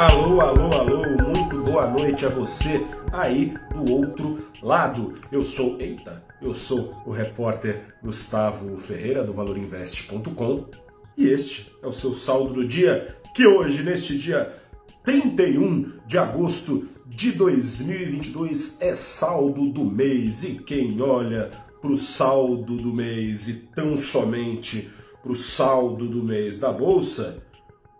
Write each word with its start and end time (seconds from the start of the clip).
Alô, 0.00 0.40
alô, 0.40 0.70
alô, 0.72 1.02
muito 1.26 1.58
boa 1.62 1.86
noite 1.90 2.24
a 2.24 2.30
você 2.30 2.82
aí 3.12 3.52
do 3.74 3.92
outro 3.92 4.38
lado. 4.62 5.12
Eu 5.30 5.44
sou, 5.44 5.78
eita, 5.78 6.24
eu 6.40 6.54
sou 6.54 6.94
o 7.04 7.10
repórter 7.10 7.82
Gustavo 8.02 8.78
Ferreira 8.78 9.22
do 9.22 9.34
valorinvest.com 9.34 10.64
e 11.18 11.28
este 11.28 11.70
é 11.82 11.86
o 11.86 11.92
seu 11.92 12.14
saldo 12.14 12.54
do 12.54 12.66
dia, 12.66 13.14
que 13.34 13.46
hoje, 13.46 13.82
neste 13.82 14.16
dia 14.16 14.50
31 15.04 15.92
de 16.06 16.16
agosto 16.16 16.88
de 17.04 17.32
2022, 17.32 18.80
é 18.80 18.94
saldo 18.94 19.66
do 19.66 19.84
mês. 19.84 20.42
E 20.44 20.54
quem 20.54 20.98
olha 21.02 21.50
para 21.78 21.90
o 21.90 21.98
saldo 21.98 22.74
do 22.74 22.90
mês 22.90 23.48
e 23.48 23.52
tão 23.52 23.98
somente 23.98 24.90
para 25.22 25.32
o 25.32 25.36
saldo 25.36 26.08
do 26.08 26.24
mês 26.24 26.58
da 26.58 26.72
Bolsa, 26.72 27.49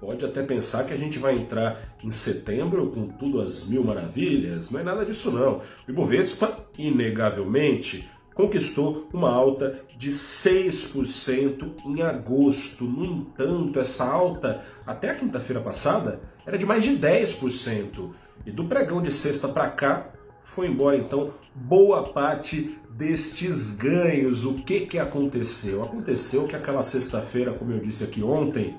pode 0.00 0.24
até 0.24 0.42
pensar 0.42 0.84
que 0.84 0.92
a 0.92 0.96
gente 0.96 1.18
vai 1.18 1.36
entrar 1.36 1.96
em 2.02 2.10
setembro 2.10 2.90
com 2.90 3.08
tudo 3.08 3.40
às 3.40 3.68
mil 3.68 3.84
maravilhas. 3.84 4.70
Não 4.70 4.80
é 4.80 4.82
nada 4.82 5.04
disso 5.04 5.30
não. 5.30 5.60
O 5.86 5.90
Ibovespa, 5.90 6.66
inegavelmente, 6.78 8.08
conquistou 8.34 9.08
uma 9.12 9.30
alta 9.30 9.80
de 9.96 10.10
6% 10.10 11.72
em 11.86 12.02
agosto. 12.02 12.84
No 12.84 13.04
entanto, 13.04 13.80
essa 13.80 14.04
alta, 14.04 14.62
até 14.86 15.10
a 15.10 15.14
quinta-feira 15.14 15.62
passada, 15.62 16.20
era 16.46 16.58
de 16.58 16.66
mais 16.66 16.82
de 16.82 16.90
10%. 16.98 18.10
E 18.44 18.50
do 18.50 18.64
pregão 18.64 19.00
de 19.00 19.10
sexta 19.10 19.48
para 19.48 19.70
cá, 19.70 20.10
foi 20.42 20.68
embora 20.68 20.96
então 20.96 21.32
boa 21.54 22.12
parte 22.12 22.78
destes 22.90 23.76
ganhos. 23.76 24.44
O 24.44 24.62
que, 24.62 24.80
que 24.80 24.98
aconteceu? 24.98 25.82
Aconteceu 25.82 26.46
que 26.46 26.54
aquela 26.54 26.82
sexta-feira, 26.82 27.52
como 27.52 27.72
eu 27.72 27.80
disse 27.80 28.04
aqui 28.04 28.22
ontem, 28.22 28.76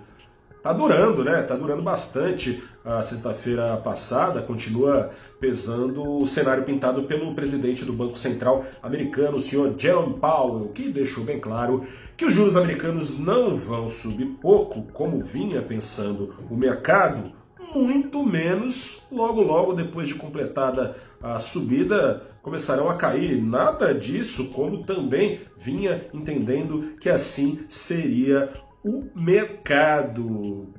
tá 0.66 0.74
durando, 0.74 1.24
né? 1.24 1.44
Tá 1.44 1.56
durando 1.56 1.84
bastante. 1.84 2.64
A 2.84 3.00
sexta-feira 3.00 3.78
passada 3.78 4.42
continua 4.42 5.12
pesando 5.40 6.18
o 6.18 6.26
cenário 6.26 6.64
pintado 6.64 7.04
pelo 7.04 7.36
presidente 7.36 7.86
do 7.86 7.94
Banco 7.94 8.18
Central 8.18 8.66
americano, 8.82 9.38
o 9.38 9.42
senhor 9.42 9.76
Jerome 9.78 10.16
Powell, 10.16 10.70
que 10.70 10.92
deixou 10.92 11.24
bem 11.24 11.40
claro 11.40 11.86
que 12.18 12.26
os 12.26 12.34
juros 12.34 12.58
americanos 12.58 13.20
não 13.20 13.56
vão 13.56 13.92
subir 13.92 14.26
pouco, 14.42 14.88
como 14.92 15.24
vinha 15.24 15.62
pensando 15.62 16.34
o 16.50 16.56
mercado, 16.56 17.32
muito 17.76 18.24
menos 18.24 19.04
logo 19.12 19.42
logo 19.42 19.74
depois 19.74 20.08
de 20.08 20.16
completada 20.16 20.96
a 21.22 21.38
subida 21.38 22.24
começarão 22.42 22.90
a 22.90 22.96
cair. 22.96 23.42
Nada 23.42 23.94
disso, 23.94 24.52
como 24.52 24.84
também 24.84 25.40
vinha 25.58 26.06
entendendo 26.14 26.96
que 27.00 27.10
assim 27.10 27.66
seria 27.68 28.50
o 28.86 29.10
mercado. 29.16 30.72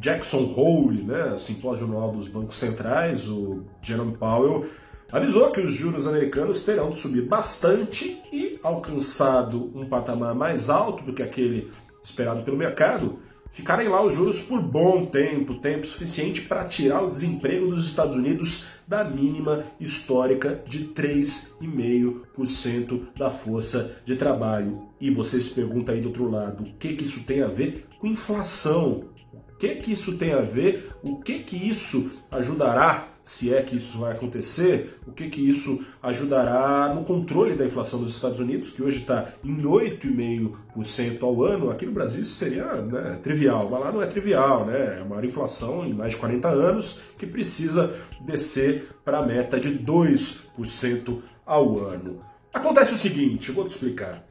Jackson 0.00 0.52
Hole, 0.54 1.02
né, 1.02 1.38
simpósio 1.38 1.84
anual 1.84 2.10
dos 2.12 2.28
bancos 2.28 2.58
centrais, 2.58 3.26
o 3.28 3.64
Jerome 3.80 4.16
Powell 4.16 4.66
avisou 5.10 5.50
que 5.50 5.60
os 5.60 5.72
juros 5.72 6.06
americanos 6.06 6.64
terão 6.64 6.90
de 6.90 6.98
subir 6.98 7.22
bastante 7.22 8.20
e 8.32 8.58
alcançado 8.62 9.70
um 9.74 9.88
patamar 9.88 10.34
mais 10.34 10.68
alto 10.68 11.04
do 11.04 11.14
que 11.14 11.22
aquele 11.22 11.70
esperado 12.02 12.42
pelo 12.42 12.56
mercado, 12.56 13.20
ficarem 13.52 13.88
lá 13.88 14.04
os 14.04 14.14
juros 14.14 14.42
por 14.42 14.60
bom 14.60 15.06
tempo, 15.06 15.54
tempo 15.54 15.86
suficiente 15.86 16.42
para 16.42 16.64
tirar 16.64 17.00
o 17.02 17.10
desemprego 17.10 17.68
dos 17.68 17.86
Estados 17.86 18.16
Unidos 18.16 18.72
da 18.86 19.04
mínima 19.04 19.64
histórica 19.78 20.62
de 20.68 20.88
3,5% 20.88 23.02
da 23.16 23.30
força 23.30 23.96
de 24.04 24.16
trabalho. 24.16 24.88
E 25.00 25.08
você 25.10 25.40
se 25.40 25.54
pergunta 25.54 25.92
aí 25.92 26.00
do 26.00 26.08
outro 26.08 26.28
lado, 26.30 26.64
o 26.64 26.72
que, 26.74 26.96
que 26.96 27.04
isso 27.04 27.24
tem 27.24 27.42
a 27.42 27.48
ver 27.48 27.86
com 27.98 28.06
inflação? 28.06 29.04
O 29.32 29.56
que, 29.58 29.76
que 29.76 29.92
isso 29.92 30.18
tem 30.18 30.32
a 30.32 30.40
ver? 30.40 30.90
O 31.02 31.20
que, 31.20 31.38
que 31.40 31.56
isso 31.56 32.10
ajudará 32.30 33.11
se 33.24 33.54
é 33.54 33.62
que 33.62 33.76
isso 33.76 33.98
vai 33.98 34.12
acontecer, 34.12 34.98
o 35.06 35.12
que, 35.12 35.28
que 35.28 35.40
isso 35.40 35.84
ajudará 36.02 36.92
no 36.94 37.04
controle 37.04 37.56
da 37.56 37.64
inflação 37.64 38.02
dos 38.02 38.14
Estados 38.14 38.40
Unidos, 38.40 38.70
que 38.70 38.82
hoje 38.82 38.98
está 38.98 39.32
em 39.44 39.62
8,5% 39.62 41.22
ao 41.22 41.42
ano. 41.44 41.70
Aqui 41.70 41.86
no 41.86 41.92
Brasil 41.92 42.22
isso 42.22 42.34
seria 42.34 42.64
né, 42.82 43.20
trivial, 43.22 43.68
mas 43.70 43.80
lá 43.80 43.92
não 43.92 44.02
é 44.02 44.06
trivial, 44.06 44.66
né? 44.66 45.00
É 45.00 45.04
maior 45.04 45.24
inflação 45.24 45.86
em 45.86 45.92
mais 45.92 46.12
de 46.12 46.18
40 46.18 46.48
anos 46.48 47.02
que 47.16 47.26
precisa 47.26 47.96
descer 48.20 48.88
para 49.04 49.18
a 49.18 49.26
meta 49.26 49.60
de 49.60 49.78
2% 49.78 51.18
ao 51.46 51.78
ano. 51.78 52.20
Acontece 52.52 52.94
o 52.94 52.98
seguinte, 52.98 53.52
vou 53.52 53.64
te 53.64 53.70
explicar. 53.70 54.24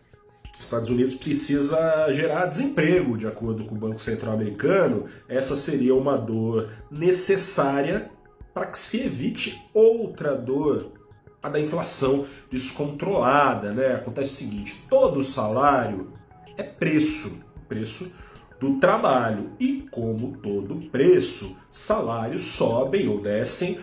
Os 0.54 0.66
Estados 0.66 0.90
Unidos 0.90 1.16
precisa 1.16 2.12
gerar 2.12 2.46
desemprego, 2.46 3.18
de 3.18 3.26
acordo 3.26 3.66
com 3.66 3.74
o 3.74 3.80
Banco 3.80 4.00
Central 4.00 4.34
Americano. 4.34 5.06
Essa 5.28 5.56
seria 5.56 5.96
uma 5.96 6.18
dor 6.18 6.70
necessária 6.92 8.12
para 8.54 8.66
que 8.68 8.80
se 8.80 9.02
evite 9.02 9.62
outra 9.74 10.36
dor, 10.36 10.92
a 11.42 11.50
da 11.50 11.60
inflação 11.60 12.26
descontrolada. 12.50 13.72
Né? 13.72 13.96
Acontece 13.96 14.34
o 14.34 14.36
seguinte: 14.36 14.86
todo 14.90 15.24
salário 15.24 16.14
é 16.58 16.64
preço, 16.64 17.44
preço 17.68 18.12
do 18.60 18.78
trabalho. 18.80 19.52
E 19.60 19.88
como 19.92 20.38
todo 20.38 20.90
preço, 20.90 21.58
salários 21.70 22.46
sobem 22.46 23.08
ou 23.08 23.22
descem 23.22 23.80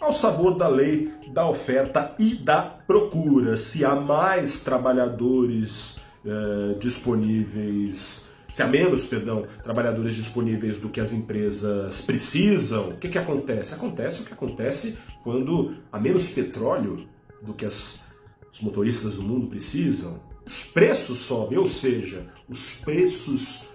ao 0.00 0.12
sabor 0.12 0.56
da 0.56 0.68
lei 0.68 1.12
da 1.32 1.48
oferta 1.48 2.14
e 2.18 2.36
da 2.36 2.62
procura. 2.62 3.56
Se 3.56 3.84
há 3.84 3.94
mais 3.94 4.62
trabalhadores 4.62 6.00
eh, 6.24 6.76
disponíveis 6.78 8.32
se 8.50 8.62
há 8.62 8.66
menos, 8.66 9.06
perdão, 9.06 9.46
trabalhadores 9.62 10.14
disponíveis 10.14 10.78
do 10.78 10.88
que 10.88 11.00
as 11.00 11.12
empresas 11.12 12.02
precisam, 12.02 12.90
o 12.90 12.96
que, 12.96 13.08
que 13.08 13.18
acontece? 13.18 13.74
Acontece 13.74 14.22
o 14.22 14.24
que 14.24 14.32
acontece 14.32 14.98
quando 15.22 15.74
há 15.92 16.00
menos 16.00 16.30
petróleo 16.30 17.06
do 17.42 17.52
que 17.52 17.64
as, 17.64 18.08
os 18.52 18.60
motoristas 18.60 19.16
do 19.16 19.22
mundo 19.22 19.46
precisam. 19.48 20.20
Os 20.46 20.64
preços 20.64 21.18
sobem, 21.18 21.58
ou 21.58 21.66
seja, 21.66 22.26
os 22.48 22.80
preços 22.80 23.68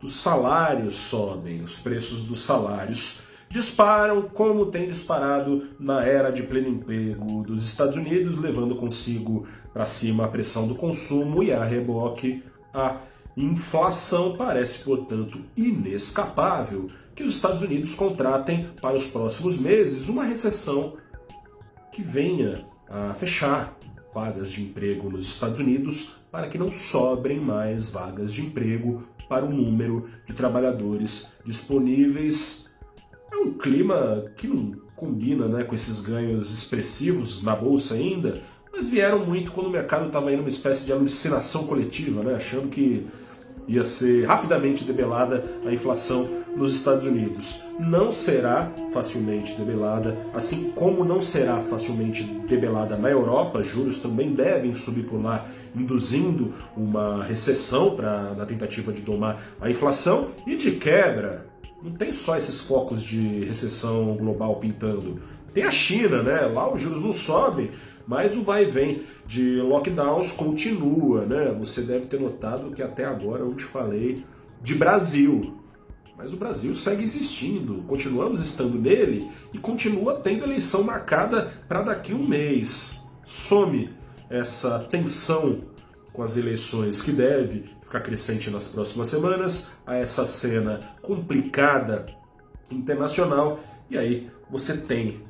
dos 0.00 0.14
salários 0.16 0.96
sobem, 0.96 1.62
os 1.62 1.78
preços 1.78 2.24
dos 2.24 2.40
salários 2.40 3.22
disparam 3.48 4.22
como 4.22 4.66
tem 4.66 4.88
disparado 4.88 5.68
na 5.78 6.04
era 6.04 6.30
de 6.30 6.42
pleno 6.42 6.68
emprego 6.68 7.44
dos 7.44 7.64
Estados 7.64 7.96
Unidos, 7.96 8.40
levando 8.40 8.74
consigo 8.74 9.46
para 9.72 9.84
cima 9.84 10.24
a 10.24 10.28
pressão 10.28 10.66
do 10.66 10.74
consumo 10.74 11.42
e 11.42 11.52
a 11.52 11.62
reboque 11.62 12.42
a 12.74 12.96
Inflação 13.36 14.36
parece, 14.36 14.84
portanto, 14.84 15.40
inescapável 15.56 16.90
que 17.14 17.22
os 17.22 17.36
Estados 17.36 17.62
Unidos 17.62 17.94
contratem 17.94 18.68
para 18.80 18.96
os 18.96 19.06
próximos 19.06 19.58
meses 19.58 20.08
uma 20.08 20.24
recessão 20.24 20.96
que 21.92 22.02
venha 22.02 22.66
a 22.88 23.14
fechar 23.14 23.78
vagas 24.14 24.52
de 24.52 24.62
emprego 24.62 25.10
nos 25.10 25.26
Estados 25.26 25.58
Unidos 25.58 26.18
para 26.30 26.48
que 26.48 26.58
não 26.58 26.72
sobrem 26.72 27.40
mais 27.40 27.90
vagas 27.90 28.32
de 28.32 28.42
emprego 28.42 29.04
para 29.28 29.44
o 29.44 29.50
número 29.50 30.10
de 30.26 30.34
trabalhadores 30.34 31.34
disponíveis. 31.44 32.74
É 33.30 33.36
um 33.36 33.54
clima 33.54 34.26
que 34.36 34.46
não 34.46 34.72
combina 34.94 35.46
né, 35.48 35.64
com 35.64 35.74
esses 35.74 36.02
ganhos 36.02 36.52
expressivos 36.52 37.42
na 37.42 37.56
bolsa 37.56 37.94
ainda, 37.94 38.42
mas 38.70 38.86
vieram 38.86 39.24
muito 39.24 39.52
quando 39.52 39.66
o 39.66 39.70
mercado 39.70 40.06
estava 40.06 40.32
indo 40.32 40.40
uma 40.40 40.48
espécie 40.48 40.84
de 40.84 40.92
alucinação 40.92 41.66
coletiva, 41.66 42.22
né, 42.22 42.34
achando 42.34 42.68
que 42.68 43.06
ia 43.66 43.84
ser 43.84 44.26
rapidamente 44.26 44.84
debelada 44.84 45.44
a 45.64 45.72
inflação 45.72 46.28
nos 46.56 46.74
Estados 46.74 47.06
Unidos. 47.06 47.64
Não 47.78 48.12
será 48.12 48.70
facilmente 48.92 49.54
debelada, 49.54 50.16
assim 50.34 50.70
como 50.72 51.04
não 51.04 51.22
será 51.22 51.58
facilmente 51.62 52.22
debelada 52.48 52.96
na 52.96 53.10
Europa. 53.10 53.62
Juros 53.62 54.00
também 54.00 54.34
devem 54.34 54.74
subir 54.74 55.04
por 55.04 55.22
lá, 55.22 55.46
induzindo 55.74 56.52
uma 56.76 57.22
recessão 57.22 57.96
para 57.96 58.34
na 58.34 58.46
tentativa 58.46 58.92
de 58.92 59.02
domar 59.02 59.40
a 59.60 59.70
inflação 59.70 60.28
e 60.46 60.56
de 60.56 60.72
quebra. 60.72 61.46
Não 61.82 61.92
tem 61.92 62.12
só 62.12 62.36
esses 62.36 62.60
focos 62.60 63.02
de 63.02 63.44
recessão 63.44 64.16
global 64.16 64.56
pintando. 64.56 65.20
Tem 65.52 65.64
a 65.64 65.70
China, 65.70 66.22
né? 66.22 66.40
Lá 66.46 66.72
os 66.72 66.80
juros 66.80 67.02
não 67.02 67.12
sobem, 67.12 67.70
mas 68.06 68.36
o 68.36 68.42
vai 68.42 68.64
e 68.64 68.70
vem 68.70 69.02
de 69.26 69.60
lockdowns 69.60 70.32
continua, 70.32 71.24
né? 71.26 71.54
Você 71.58 71.82
deve 71.82 72.06
ter 72.06 72.20
notado 72.20 72.70
que 72.72 72.82
até 72.82 73.04
agora 73.04 73.42
eu 73.42 73.54
te 73.54 73.64
falei 73.64 74.24
de 74.62 74.74
Brasil. 74.74 75.58
Mas 76.16 76.32
o 76.32 76.36
Brasil 76.36 76.74
segue 76.74 77.02
existindo, 77.02 77.82
continuamos 77.88 78.40
estando 78.40 78.78
nele 78.78 79.28
e 79.52 79.58
continua 79.58 80.20
tendo 80.20 80.44
eleição 80.44 80.84
marcada 80.84 81.52
para 81.66 81.82
daqui 81.82 82.12
um 82.12 82.26
mês. 82.26 83.10
Some 83.24 83.90
essa 84.28 84.78
tensão 84.90 85.60
com 86.12 86.22
as 86.22 86.36
eleições 86.36 87.02
que 87.02 87.12
deve 87.12 87.64
ficar 87.82 88.00
crescente 88.00 88.50
nas 88.50 88.70
próximas 88.70 89.10
semanas, 89.10 89.72
a 89.86 89.96
essa 89.96 90.26
cena 90.26 90.80
complicada 91.02 92.06
internacional, 92.70 93.60
e 93.90 93.98
aí 93.98 94.30
você 94.50 94.76
tem 94.76 95.20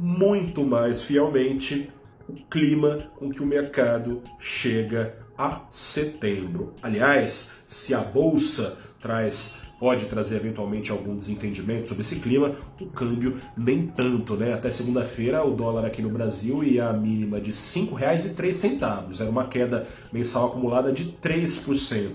muito 0.00 0.64
mais 0.64 1.02
fielmente 1.02 1.92
o 2.26 2.32
clima 2.48 3.10
com 3.16 3.30
que 3.30 3.42
o 3.42 3.46
mercado 3.46 4.22
chega 4.38 5.14
a 5.36 5.60
setembro. 5.68 6.72
Aliás, 6.82 7.52
se 7.66 7.92
a 7.92 8.00
bolsa 8.00 8.78
traz 8.98 9.62
pode 9.78 10.06
trazer 10.06 10.36
eventualmente 10.36 10.90
algum 10.90 11.14
desentendimento 11.14 11.90
sobre 11.90 12.00
esse 12.00 12.20
clima, 12.20 12.56
o 12.80 12.86
câmbio 12.86 13.38
nem 13.54 13.86
tanto, 13.86 14.36
né? 14.36 14.54
Até 14.54 14.70
segunda-feira 14.70 15.44
o 15.44 15.54
dólar 15.54 15.84
aqui 15.84 16.00
no 16.00 16.08
Brasil 16.08 16.64
ia 16.64 16.88
a 16.88 16.92
mínima 16.94 17.38
de 17.38 17.50
R$ 17.50 17.56
5,03, 17.56 19.20
era 19.20 19.30
uma 19.30 19.48
queda 19.48 19.86
mensal 20.10 20.46
acumulada 20.46 20.92
de 20.92 21.12
3%. 21.22 22.10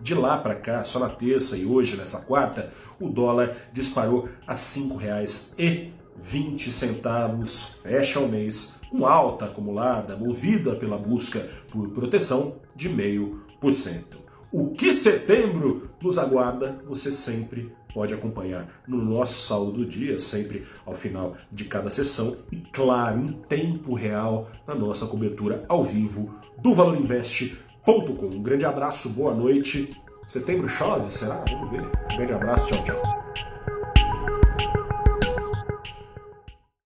De 0.00 0.14
lá 0.14 0.38
para 0.38 0.54
cá, 0.54 0.84
só 0.84 1.00
na 1.00 1.08
terça 1.08 1.56
e 1.56 1.64
hoje, 1.64 1.96
nessa 1.96 2.20
quarta, 2.20 2.72
o 3.00 3.08
dólar 3.08 3.56
disparou 3.72 4.28
a 4.46 4.52
R$ 4.52 4.58
5,20, 6.22 7.82
fecha 7.82 8.20
o 8.20 8.28
mês 8.28 8.80
com 8.90 9.06
alta 9.06 9.46
acumulada, 9.46 10.16
movida 10.16 10.76
pela 10.76 10.96
busca 10.96 11.40
por 11.70 11.88
proteção 11.90 12.56
de 12.74 12.88
0,5%. 12.88 14.16
O 14.52 14.70
que 14.70 14.92
setembro 14.92 15.90
nos 16.00 16.18
aguarda, 16.18 16.78
você 16.86 17.10
sempre 17.10 17.72
pode 17.92 18.14
acompanhar 18.14 18.68
no 18.86 19.02
nosso 19.02 19.46
saldo 19.46 19.72
do 19.72 19.86
dia, 19.86 20.20
sempre 20.20 20.66
ao 20.84 20.94
final 20.94 21.34
de 21.50 21.64
cada 21.64 21.90
sessão 21.90 22.36
e, 22.52 22.56
claro, 22.56 23.20
em 23.20 23.32
tempo 23.48 23.94
real, 23.94 24.48
na 24.66 24.74
nossa 24.74 25.06
cobertura 25.06 25.64
ao 25.68 25.84
vivo 25.84 26.34
do 26.58 26.74
valorinvest.com. 26.74 28.26
Um 28.26 28.42
grande 28.42 28.64
abraço, 28.64 29.10
boa 29.10 29.34
noite. 29.34 29.90
Setembro 30.26 30.68
chove? 30.68 31.10
Será? 31.10 31.44
Vamos 31.48 31.70
ver. 31.70 31.82
Um 31.82 32.16
grande 32.16 32.32
abraço, 32.32 32.66
tchau, 32.66 32.84
tchau. 32.84 33.25